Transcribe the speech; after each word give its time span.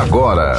agora. 0.00 0.56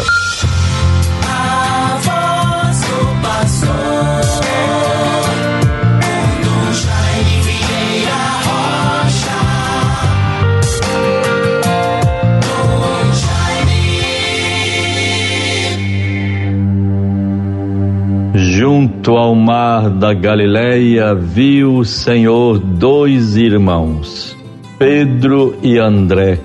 Junto 18.33 19.17
ao 19.17 19.35
mar 19.35 19.89
da 19.89 20.13
Galileia 20.13 21.13
viu 21.13 21.77
o 21.77 21.85
Senhor 21.85 22.57
dois 22.57 23.35
irmãos, 23.35 24.35
Pedro 24.79 25.57
e 25.61 25.77
André, 25.77 26.39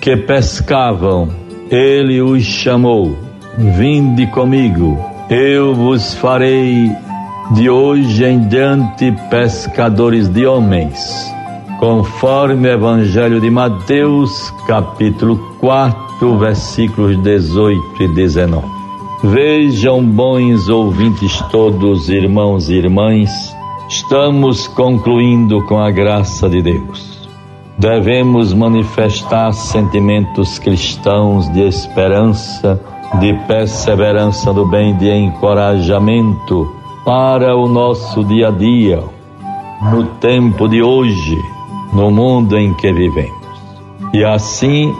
que 0.00 0.16
pescavam. 0.16 1.45
Ele 1.70 2.22
os 2.22 2.44
chamou: 2.44 3.16
Vinde 3.58 4.26
comigo, 4.28 4.98
eu 5.28 5.74
vos 5.74 6.14
farei 6.14 6.88
de 7.52 7.68
hoje 7.68 8.24
em 8.24 8.46
diante 8.46 9.10
pescadores 9.28 10.28
de 10.28 10.46
homens. 10.46 11.34
Conforme 11.80 12.68
o 12.68 12.72
Evangelho 12.72 13.40
de 13.40 13.50
Mateus, 13.50 14.50
capítulo 14.68 15.36
4, 15.58 16.38
versículos 16.38 17.20
18 17.22 18.02
e 18.02 18.08
19. 18.08 18.64
Vejam, 19.24 20.04
bons 20.04 20.68
ouvintes 20.68 21.42
todos, 21.50 22.08
irmãos 22.08 22.70
e 22.70 22.74
irmãs, 22.74 23.30
estamos 23.88 24.68
concluindo 24.68 25.64
com 25.64 25.78
a 25.80 25.90
graça 25.90 26.48
de 26.48 26.62
Deus. 26.62 27.15
Devemos 27.78 28.54
manifestar 28.54 29.52
sentimentos 29.52 30.58
cristãos 30.58 31.46
de 31.52 31.60
esperança, 31.60 32.80
de 33.20 33.34
perseverança 33.46 34.50
do 34.50 34.66
bem, 34.66 34.96
de 34.96 35.10
encorajamento 35.10 36.74
para 37.04 37.54
o 37.54 37.68
nosso 37.68 38.24
dia 38.24 38.48
a 38.48 38.50
dia, 38.50 39.04
no 39.92 40.04
tempo 40.04 40.66
de 40.66 40.82
hoje, 40.82 41.38
no 41.92 42.10
mundo 42.10 42.56
em 42.56 42.72
que 42.72 42.90
vivemos. 42.90 43.46
E 44.14 44.24
assim, 44.24 44.94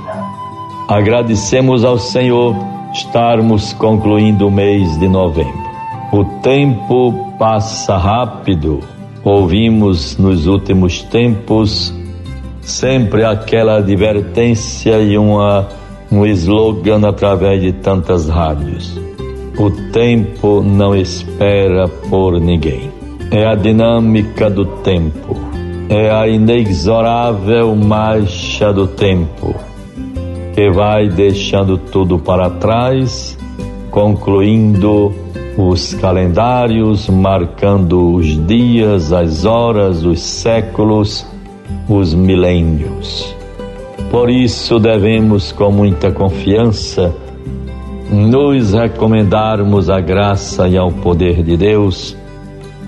agradecemos 0.87 1.83
ao 1.83 1.97
Senhor 1.97 2.55
estarmos 2.93 3.73
concluindo 3.73 4.49
o 4.49 4.51
mês 4.51 4.99
de 4.99 5.09
novembro. 5.09 5.67
O 6.13 6.25
tempo 6.43 7.15
passa 7.39 7.97
rápido. 7.97 8.81
Ouvimos 9.25 10.19
nos 10.19 10.47
últimos 10.47 11.03
tempos 11.03 11.93
sempre 12.67 13.25
aquela 13.25 13.79
advertência 13.79 14.99
e 14.99 15.17
uma, 15.17 15.69
um 16.11 16.27
slogan 16.27 17.09
através 17.09 17.63
de 17.63 17.73
tantas 17.73 18.29
rádios. 18.29 19.01
O 19.57 19.71
tempo 19.93 20.61
não 20.63 20.95
espera 20.95 21.89
por 22.11 22.39
ninguém. 22.41 22.91
É 23.31 23.47
a 23.47 23.55
dinâmica 23.55 24.51
do 24.51 24.67
tempo. 24.83 25.37
É 25.89 26.11
a 26.11 26.27
inexorável 26.27 27.75
marcha 27.77 28.73
do 28.73 28.89
tempo 28.89 29.55
que 30.53 30.71
vai 30.71 31.09
deixando 31.09 31.77
tudo 31.77 32.19
para 32.19 32.49
trás, 32.49 33.39
concluindo 33.91 35.15
os 35.57 35.93
calendários, 35.95 37.09
marcando 37.11 38.15
os 38.15 38.27
dias, 38.47 39.13
as 39.13 39.45
horas, 39.45 40.03
os 40.03 40.21
séculos, 40.23 41.27
os 41.89 42.15
milênios. 42.15 43.35
Por 44.11 44.31
isso 44.31 44.79
devemos, 44.79 45.53
com 45.53 45.71
muita 45.71 46.11
confiança, 46.11 47.15
nos 48.11 48.73
recomendarmos 48.73 49.91
à 49.91 50.01
graça 50.01 50.69
e 50.69 50.77
ao 50.77 50.93
poder 50.93 51.43
de 51.43 51.57
Deus, 51.57 52.17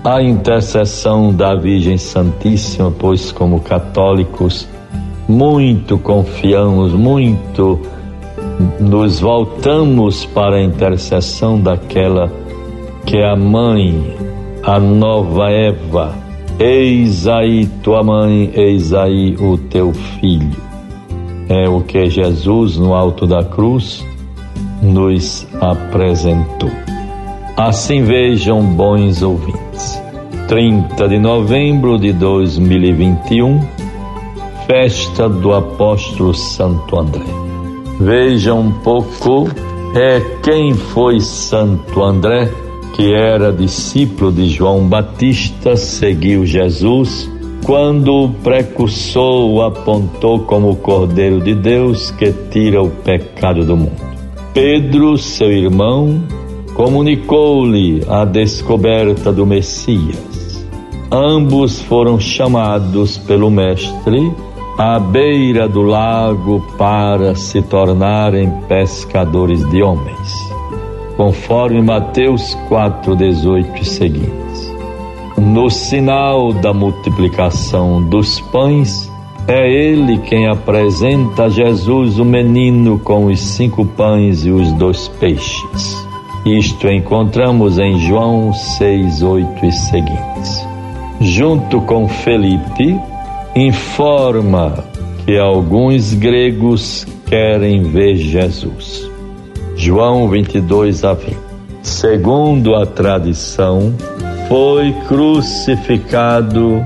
à 0.05 0.23
intercessão 0.23 1.33
da 1.33 1.55
Virgem 1.55 1.99
Santíssima, 1.99 2.91
pois, 2.91 3.33
como 3.33 3.61
católicos, 3.61 4.69
muito 5.29 5.99
confiamos, 5.99 6.93
muito 6.93 7.81
nos 8.81 9.21
voltamos 9.21 10.25
para 10.27 10.57
a 10.57 10.63
intercessão 10.63 11.61
daquela 11.61 12.31
que 13.05 13.17
é 13.17 13.29
a 13.29 13.37
mãe, 13.37 14.17
a 14.63 14.79
nova 14.79 15.51
Eva. 15.51 16.28
Eis 16.59 17.29
aí 17.29 17.67
tua 17.83 18.03
mãe, 18.03 18.51
eis 18.55 18.93
aí 18.93 19.37
o 19.37 19.57
teu 19.57 19.93
filho. 19.93 20.57
É 21.49 21.69
o 21.69 21.81
que 21.81 22.11
Jesus, 22.11 22.77
no 22.77 22.95
alto 22.95 23.27
da 23.27 23.45
cruz, 23.45 24.05
nos 24.83 25.47
apresentou. 25.61 26.71
Assim 27.57 28.03
vejam, 28.03 28.63
bons 28.63 29.23
ouvintes. 29.23 30.03
30 30.49 31.09
de 31.09 31.19
novembro 31.19 31.99
de 31.99 32.13
2021 32.13 33.61
festa 34.69 35.31
do 35.31 35.55
apóstolo 35.55 36.35
Santo 36.35 37.01
André. 37.01 37.25
Veja 37.99 38.53
um 38.53 38.71
pouco 38.71 39.49
é 39.97 40.21
quem 40.43 40.75
foi 40.75 41.21
Santo 41.21 42.03
André, 42.03 42.53
que 42.95 43.13
era 43.13 43.53
discípulo 43.53 44.33
de 44.33 44.49
João 44.49 44.89
Batista, 44.89 45.77
seguiu 45.77 46.45
Jesus 46.45 47.31
quando 47.65 48.25
o 48.25 48.29
precursor 48.31 49.51
o 49.51 49.63
apontou 49.63 50.41
como 50.41 50.71
o 50.71 50.77
Cordeiro 50.77 51.41
de 51.41 51.55
Deus 51.55 52.11
que 52.13 52.33
tira 52.51 52.83
o 52.83 52.89
pecado 52.89 53.65
do 53.65 53.77
mundo. 53.77 54.09
Pedro, 54.55 55.19
seu 55.19 55.53
irmão, 55.53 56.23
comunicou-lhe 56.75 58.03
a 58.09 58.25
descoberta 58.25 59.33
do 59.33 59.45
Messias. 59.45 60.67
Ambos 61.11 61.81
foram 61.83 62.19
chamados 62.19 63.19
pelo 63.19 63.51
Mestre 63.51 64.33
à 64.79 64.99
beira 64.99 65.69
do 65.69 65.83
lago 65.83 66.65
para 66.79 67.35
se 67.35 67.61
tornarem 67.63 68.51
pescadores 68.69 69.69
de 69.71 69.83
homens, 69.83 70.48
conforme 71.19 71.83
Mateus 71.83 72.57
4:18 72.69 73.83
e 73.83 73.85
seguintes. 73.85 74.73
No 75.37 75.69
sinal 75.69 76.53
da 76.53 76.73
multiplicação 76.73 78.01
dos 78.01 78.41
pães, 78.53 79.11
é 79.49 79.69
ele 79.69 80.19
quem 80.19 80.47
apresenta 80.47 81.45
a 81.45 81.49
Jesus 81.49 82.21
o 82.21 82.25
menino 82.25 83.01
com 83.01 83.27
os 83.27 83.41
cinco 83.41 83.85
pães 83.85 84.47
e 84.47 84.51
os 84.51 84.71
dois 84.75 85.09
peixes. 85.19 86.07
Isto 86.47 86.89
encontramos 86.89 87.81
em 87.81 87.99
João 87.99 88.53
6, 88.53 89.23
8 89.23 89.67
e 89.67 89.73
seguintes. 89.73 90.69
Junto 91.21 91.81
com 91.81 92.07
Felipe, 92.09 92.97
informa 93.57 94.85
que 95.27 95.37
alguns 95.37 96.15
gregos 96.15 97.05
querem 97.27 97.83
ver 97.83 98.15
Jesus. 98.15 99.18
João 99.79 100.29
22 100.29 101.05
a 101.05 101.15
20. 101.15 101.37
Segundo 101.83 102.75
a 102.75 102.85
tradição, 102.85 103.95
foi 104.49 104.93
crucificado 105.07 106.85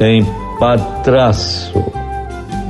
em 0.00 0.26
Patraço 0.58 1.80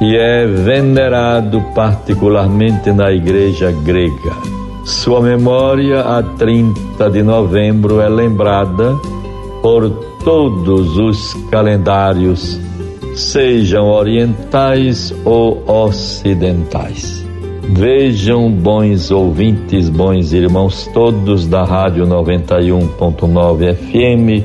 e 0.03 0.17
é 0.17 0.47
venerado 0.47 1.63
particularmente 1.75 2.93
na 2.93 3.11
igreja 3.11 3.73
grega. 3.73 4.37
Sua 4.85 5.23
memória, 5.23 6.01
a 6.03 6.23
30 6.23 7.11
de 7.11 7.23
novembro, 7.23 8.03
é 8.03 8.09
lembrada 8.09 8.95
por 9.63 9.89
todos 10.23 10.99
os 10.99 11.33
calendários 11.51 12.61
sejam 13.15 13.89
orientais 13.89 15.15
ou 15.25 15.63
ocidentais. 15.67 17.24
Vejam, 17.71 18.51
bons 18.51 19.11
ouvintes, 19.11 19.89
bons 19.89 20.33
irmãos, 20.33 20.89
todos 20.93 21.47
da 21.47 21.65
Rádio 21.65 22.07
91.9 22.07 23.75
FM, 23.75 24.45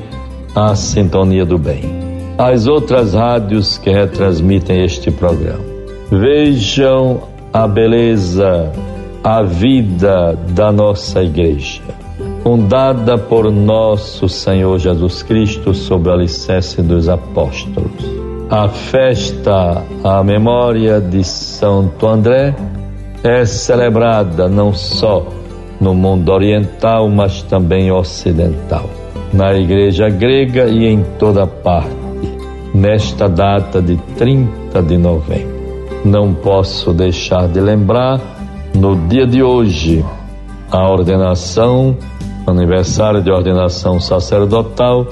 a 0.55 0.75
Sintonia 0.75 1.45
do 1.45 1.57
Bem. 1.57 1.83
As 2.37 2.67
outras 2.67 3.13
rádios 3.13 3.77
que 3.77 3.91
retransmitem 3.91 4.83
este 4.83 5.11
programa. 5.11 5.63
Vejam 6.09 7.21
a 7.51 7.67
beleza, 7.67 8.71
a 9.23 9.43
vida 9.43 10.37
da 10.49 10.71
nossa 10.71 11.21
igreja, 11.21 11.81
fundada 12.41 13.17
por 13.17 13.51
nosso 13.51 14.29
Senhor 14.29 14.79
Jesus 14.79 15.21
Cristo 15.21 15.73
sobre 15.73 16.09
o 16.09 16.13
alicerce 16.13 16.81
dos 16.81 17.09
apóstolos 17.09 18.19
a 18.49 18.67
festa, 18.67 19.83
a 20.03 20.23
memória 20.23 20.99
de 20.99 21.23
Santo 21.23 22.07
André 22.07 22.55
é 23.23 23.45
celebrada 23.45 24.47
não 24.47 24.73
só 24.73 25.25
no 25.79 25.93
mundo 25.93 26.29
oriental, 26.31 27.09
mas 27.09 27.41
também 27.43 27.91
ocidental, 27.91 28.89
na 29.33 29.53
igreja 29.53 30.09
grega 30.09 30.65
e 30.65 30.85
em 30.85 31.03
toda 31.17 31.47
parte, 31.47 31.89
nesta 32.73 33.27
data 33.27 33.81
de 33.81 33.97
30 34.17 34.81
de 34.81 34.97
novembro. 34.97 35.59
Não 36.03 36.33
posso 36.33 36.93
deixar 36.93 37.47
de 37.47 37.59
lembrar 37.59 38.19
no 38.73 38.95
dia 39.07 39.25
de 39.25 39.41
hoje 39.43 40.03
a 40.71 40.89
ordenação, 40.89 41.97
aniversário 42.45 43.21
de 43.21 43.31
ordenação 43.31 43.99
sacerdotal 43.99 45.05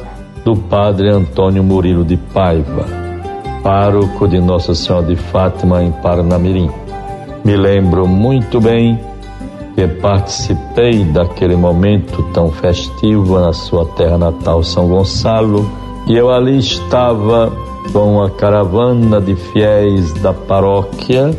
do 0.46 0.56
Padre 0.56 1.10
Antônio 1.10 1.64
Murilo 1.64 2.06
de 2.06 2.16
Paiva, 2.16 2.86
pároco 3.64 4.28
de 4.28 4.40
Nossa 4.40 4.74
Senhora 4.74 5.08
de 5.08 5.16
Fátima 5.16 5.84
em 5.84 5.92
Parnamirim. 5.92 6.70
Me 7.48 7.56
lembro 7.56 8.06
muito 8.06 8.60
bem 8.60 9.00
que 9.74 9.88
participei 9.88 11.06
daquele 11.06 11.56
momento 11.56 12.22
tão 12.34 12.52
festivo 12.52 13.40
na 13.40 13.54
sua 13.54 13.86
terra 13.86 14.18
natal, 14.18 14.62
São 14.62 14.90
Gonçalo, 14.90 15.66
e 16.08 16.18
eu 16.18 16.30
ali 16.30 16.58
estava 16.58 17.50
com 17.94 18.22
a 18.22 18.30
caravana 18.30 19.22
de 19.22 19.34
fiéis 19.34 20.12
da 20.16 20.34
paróquia 20.34 21.32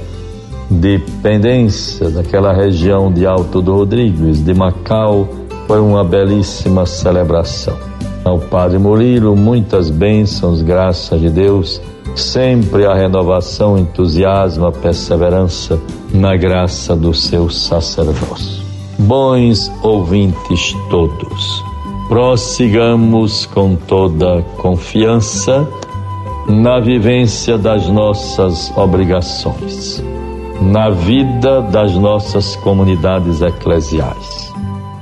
de 0.71 0.99
Pendência, 1.23 2.09
daquela 2.09 2.55
região 2.55 3.13
de 3.13 3.27
Alto 3.27 3.61
do 3.61 3.75
Rodrigues, 3.75 4.43
de 4.43 4.55
Macau, 4.55 5.29
foi 5.67 5.79
uma 5.79 6.03
belíssima 6.03 6.87
celebração. 6.87 7.77
Ao 8.25 8.39
Padre 8.39 8.79
Murilo, 8.79 9.37
muitas 9.37 9.91
bênçãos, 9.91 10.63
graças 10.63 11.21
de 11.21 11.29
Deus, 11.29 11.83
sempre 12.15 12.87
a 12.87 12.95
renovação, 12.95 13.79
entusiasmo, 13.79 14.67
a 14.67 14.73
perseverança 14.73 15.81
na 16.13 16.37
graça 16.37 16.95
do 16.97 17.15
seu 17.15 17.49
sacerdócio. 17.51 18.63
Bons 18.99 19.71
ouvintes 19.83 20.75
todos, 20.91 21.65
prossigamos 22.09 23.47
com 23.47 23.77
toda 23.77 24.43
confiança 24.57 25.69
na 26.49 26.81
vivência 26.81 27.57
das 27.57 27.89
nossas 27.89 28.77
obrigações 28.77 30.03
na 30.61 30.91
vida 30.91 31.63
das 31.63 31.95
nossas 31.95 32.57
comunidades 32.57 33.41
eclesiais. 33.41 34.53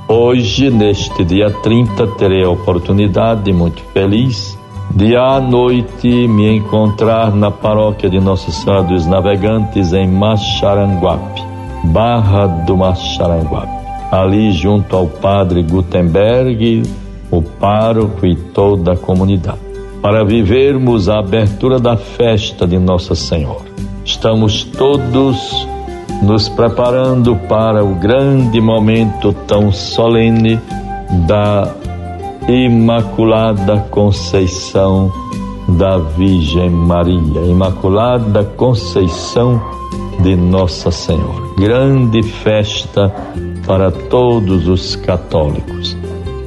Hoje, 0.07 0.69
neste 0.69 1.23
dia 1.25 1.49
30, 1.49 2.07
terei 2.15 2.43
a 2.43 2.49
oportunidade 2.49 3.51
muito 3.51 3.81
feliz 3.91 4.57
de 4.91 5.15
à 5.15 5.39
noite 5.39 6.27
me 6.27 6.57
encontrar 6.57 7.33
na 7.35 7.51
paróquia 7.51 8.09
de 8.09 8.19
Nossa 8.19 8.51
Senhora 8.51 8.83
dos 8.83 9.05
Navegantes 9.05 9.93
em 9.93 10.07
Macharanguape, 10.07 11.43
Barra 11.85 12.47
do 12.47 12.77
Macharanguape. 12.77 13.77
Ali 14.11 14.51
junto 14.51 14.95
ao 14.95 15.07
padre 15.07 15.63
Gutenberg, 15.63 16.83
o 17.29 17.41
pároco 17.41 18.25
e 18.25 18.35
toda 18.35 18.93
a 18.93 18.97
comunidade, 18.97 19.59
para 20.01 20.23
vivermos 20.23 21.09
a 21.09 21.19
abertura 21.19 21.79
da 21.79 21.97
festa 21.97 22.65
de 22.65 22.79
Nossa 22.79 23.13
Senhora 23.13 23.67
Estamos 24.07 24.63
todos 24.63 25.67
nos 26.23 26.47
preparando 26.47 27.35
para 27.35 27.83
o 27.83 27.93
grande 27.93 28.61
momento 28.61 29.33
tão 29.45 29.69
solene 29.69 30.57
da 31.27 31.75
Imaculada 32.47 33.77
Conceição 33.91 35.11
da 35.77 35.97
Virgem 35.97 36.69
Maria, 36.69 37.41
Imaculada 37.41 38.45
Conceição 38.45 39.61
de 40.21 40.33
Nossa 40.37 40.89
Senhora. 40.89 41.43
Grande 41.59 42.23
festa 42.23 43.13
para 43.65 43.91
todos 43.91 44.65
os 44.65 44.95
católicos. 44.95 45.97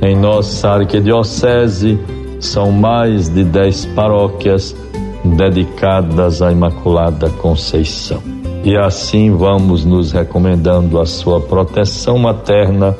Em 0.00 0.16
nossa 0.16 0.70
arquidiocese 0.70 2.00
são 2.40 2.72
mais 2.72 3.28
de 3.28 3.44
dez 3.44 3.84
paróquias 3.84 4.74
dedicadas 5.22 6.40
à 6.40 6.50
Imaculada 6.50 7.28
Conceição. 7.28 8.22
E 8.64 8.74
assim 8.74 9.36
vamos 9.36 9.84
nos 9.84 10.12
recomendando 10.12 10.98
a 10.98 11.04
sua 11.04 11.40
proteção 11.42 12.16
materna, 12.16 12.96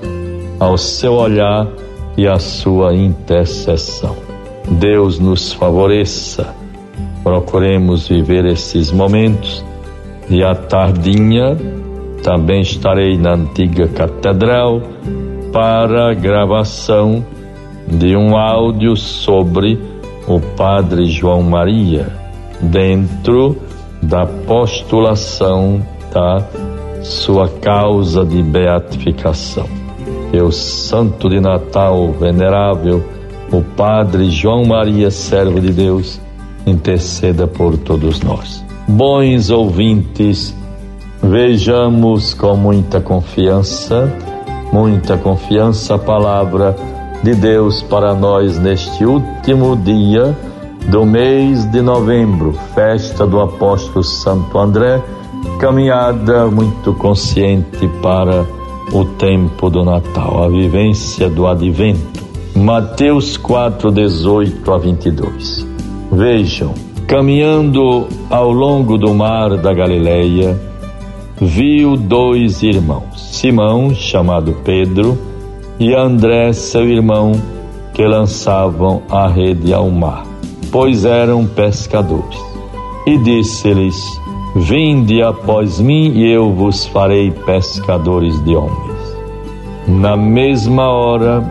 ao 0.59 0.77
seu 0.77 1.15
olhar 1.15 1.67
e 2.21 2.29
à 2.29 2.39
sua 2.39 2.95
intercessão. 2.95 4.15
Deus 4.73 5.19
nos 5.19 5.55
favoreça. 5.55 6.55
Procuremos 7.23 8.09
viver 8.09 8.45
esses 8.45 8.93
momentos. 8.93 9.65
E 10.29 10.45
à 10.45 10.55
tardinha 10.55 11.57
também 12.23 12.61
estarei 12.61 13.17
na 13.17 13.33
antiga 13.33 13.89
catedral 13.89 14.83
para 15.51 16.11
a 16.11 16.15
gravação 16.15 17.25
de 17.89 18.15
um 18.15 18.37
áudio 18.37 18.97
sobre 18.97 19.81
o 20.29 20.39
Padre 20.59 21.07
João 21.07 21.43
Maria 21.43 22.07
dentro 22.61 23.57
da 24.03 24.27
postulação 24.27 25.81
da 26.13 26.47
sua 27.03 27.49
causa 27.49 28.27
de 28.27 28.43
beatificação. 28.43 29.80
Que 30.31 30.41
o 30.41 30.53
Santo 30.53 31.29
de 31.29 31.41
Natal, 31.41 32.13
venerável, 32.13 33.03
o 33.53 33.63
Padre 33.63 34.31
João 34.31 34.65
Maria, 34.65 35.11
servo 35.11 35.61
de 35.61 35.73
Deus, 35.73 36.21
interceda 36.67 37.47
por 37.47 37.77
todos 37.77 38.21
nós. 38.21 38.65
Bons 38.87 39.51
ouvintes, 39.51 40.55
vejamos 41.23 42.35
com 42.35 42.57
muita 42.57 43.01
confiança, 43.01 44.13
muita 44.73 45.17
confiança 45.17 45.97
a 45.97 45.99
palavra 45.99 46.77
de 47.23 47.35
Deus 47.35 47.83
para 47.83 48.15
nós 48.15 48.59
neste 48.59 49.05
último 49.05 49.77
dia 49.77 50.37
do 50.89 51.05
mês 51.05 51.65
de 51.71 51.81
novembro, 51.81 52.53
festa 52.75 53.27
do 53.27 53.41
apóstolo 53.41 54.03
Santo 54.03 54.59
André, 54.59 55.03
caminhada 55.59 56.47
muito 56.47 56.93
consciente 56.95 57.87
para 58.03 58.45
o 58.93 59.05
tempo 59.05 59.71
do 59.71 59.85
Natal, 59.85 60.43
a 60.43 60.49
vivência 60.49 61.29
do 61.29 61.47
advento. 61.47 62.25
Mateus 62.55 63.37
4, 63.37 63.91
18 63.91 64.73
a 64.73 64.79
22. 64.79 65.67
Vejam, 66.11 66.75
caminhando 67.07 68.09
ao 68.29 68.51
longo 68.51 68.99
do 68.99 69.15
mar 69.15 69.57
da 69.57 69.73
Galileia, 69.73 70.61
viu 71.41 71.97
dois 71.97 72.63
irmãos, 72.63 73.31
Simão, 73.33 73.95
chamado 73.95 74.57
Pedro, 74.65 75.17
e 75.79 75.95
André, 75.95 76.53
seu 76.53 76.89
irmão, 76.89 77.33
que 77.95 78.05
lançavam 78.05 79.03
a 79.09 79.29
rede 79.29 79.73
ao 79.73 79.89
mar, 79.89 80.27
pois 80.71 81.05
eram 81.05 81.47
pescadores. 81.47 82.39
E 83.07 83.17
disse-lhes: 83.19 84.21
Vinde 84.61 85.23
após 85.23 85.81
mim, 85.81 86.13
e 86.15 86.31
eu 86.31 86.53
vos 86.53 86.85
farei 86.87 87.31
pescadores 87.31 88.39
de 88.45 88.55
homens. 88.55 89.17
Na 89.89 90.17
mesma 90.17 90.89
hora, 90.91 91.43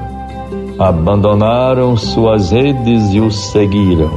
abandonaram 0.78 1.98
suas 1.98 2.52
redes 2.52 3.12
e 3.12 3.20
os 3.20 3.36
seguiram. 3.36 4.12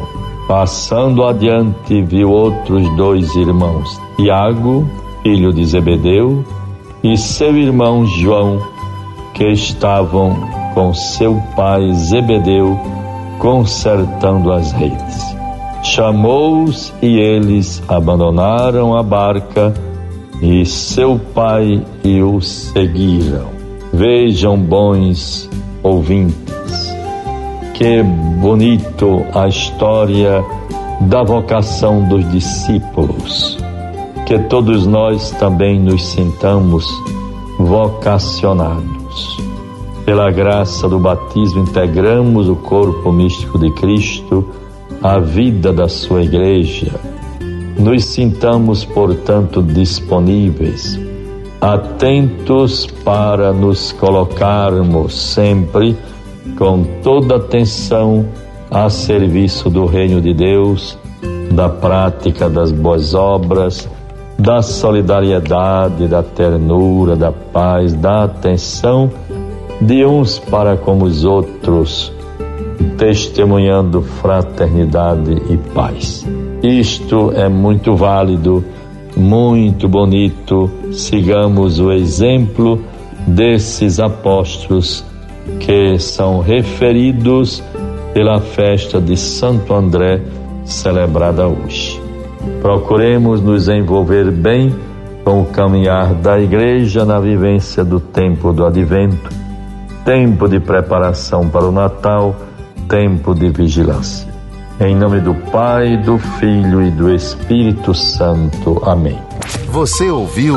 Passando 0.47 1.25
adiante, 1.25 2.03
viu 2.03 2.31
outros 2.31 2.87
dois 2.97 3.35
irmãos, 3.35 3.99
Tiago, 4.17 4.87
filho 5.23 5.55
de 5.55 5.65
Zebedeu, 5.65 6.45
e 7.03 7.17
seu 7.17 7.57
irmão 7.57 8.05
João, 8.05 8.59
que 9.33 9.47
estavam 9.49 10.37
com 10.75 10.93
seu 10.93 11.41
pai 11.57 11.91
Zebedeu 11.95 12.79
consertando 13.39 14.53
as 14.53 14.71
redes. 14.73 15.32
Chamou-os 15.83 16.93
e 17.03 17.19
eles 17.19 17.83
abandonaram 17.89 18.97
a 18.97 19.03
barca 19.03 19.75
e 20.41 20.65
seu 20.65 21.21
pai 21.35 21.85
e 22.05 22.23
o 22.23 22.41
seguiram. 22.41 23.49
Vejam, 23.93 24.57
bons 24.57 25.51
ouvintes, 25.83 26.95
que 27.75 28.03
bonito 28.41 29.25
a 29.35 29.49
história 29.49 30.45
da 31.03 31.23
vocação 31.23 32.09
dos 32.09 32.31
discípulos. 32.31 33.59
Que 34.25 34.39
todos 34.39 34.87
nós 34.87 35.31
também 35.33 35.81
nos 35.81 36.07
sintamos 36.07 36.87
vocacionados 37.59 39.03
pela 40.05 40.31
graça 40.31 40.89
do 40.89 40.99
batismo, 40.99 41.63
integramos 41.63 42.49
o 42.49 42.57
corpo 42.57 43.13
místico 43.13 43.59
de 43.59 43.71
Cristo 43.73 44.45
à 45.03 45.19
vida 45.19 45.73
da 45.73 45.89
sua 45.89 46.23
igreja. 46.23 46.93
Nos 47.79 48.05
sintamos, 48.05 48.85
portanto, 48.85 49.63
disponíveis, 49.63 50.99
atentos 51.61 52.87
para 53.05 53.53
nos 53.53 53.93
colocarmos 53.93 55.15
sempre 55.15 55.97
com 56.57 56.85
toda 57.03 57.37
atenção 57.37 58.27
a 58.71 58.89
serviço 58.89 59.69
do 59.69 59.87
reino 59.87 60.21
de 60.21 60.33
Deus, 60.33 60.99
da 61.53 61.69
prática 61.69 62.49
das 62.49 62.71
boas 62.73 63.15
obras, 63.15 63.89
da 64.39 64.63
solidariedade, 64.63 66.09
da 66.09 66.23
ternura, 66.23 67.15
da 67.15 67.31
paz, 67.31 67.93
da 67.93 68.25
atenção 68.25 69.11
de 69.81 70.05
uns 70.05 70.39
para 70.39 70.77
como 70.77 71.05
os 71.05 71.25
outros, 71.25 72.13
testemunhando 72.97 74.03
fraternidade 74.03 75.43
e 75.51 75.57
paz. 75.75 76.27
Isto 76.63 77.33
é 77.35 77.49
muito 77.49 77.97
válido 77.97 78.65
muito 79.17 79.89
bonito. 79.89 80.71
Sigamos 80.93 81.79
o 81.79 81.93
exemplo 81.93 82.81
desses 83.27 84.01
apóstolos 84.01 85.05
que 85.61 85.99
são 85.99 86.41
referidos 86.41 87.63
pela 88.15 88.41
festa 88.41 89.01
de 89.01 89.17
Santo 89.17 89.75
André 89.75 90.21
celebrada 90.65 91.47
hoje. 91.47 92.01
Procuremos 92.61 93.41
nos 93.41 93.69
envolver 93.69 94.31
bem 94.31 94.75
com 95.25 95.43
o 95.43 95.47
caminhar 95.47 96.15
da 96.15 96.39
igreja 96.41 97.05
na 97.05 97.21
vivência 97.21 97.85
do 97.85 98.01
tempo 98.01 98.53
do 98.53 98.67
advento, 98.67 99.31
tempo 100.05 100.49
de 100.49 100.59
preparação 100.59 101.49
para 101.49 101.65
o 101.65 101.73
Natal, 101.73 102.35
tempo 102.93 103.35
de 103.35 103.49
vigilância. 103.49 104.29
Em 104.79 104.95
nome 104.95 105.19
do 105.21 105.35
Pai, 105.51 105.97
do 105.97 106.19
Filho 106.19 106.83
e 106.83 106.91
do 106.91 107.11
Espírito 107.11 107.95
Santo. 107.95 108.83
Amém. 108.85 109.19
Você 109.71 110.11
ouviu 110.11 110.55